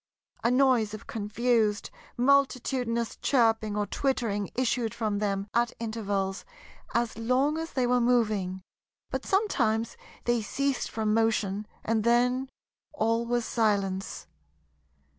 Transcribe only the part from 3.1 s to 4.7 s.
chirping or twittering